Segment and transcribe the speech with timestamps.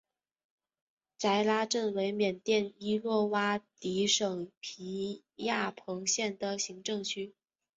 [1.19, 7.35] 斋拉镇为缅甸伊洛瓦底省皮亚朋县的行政区。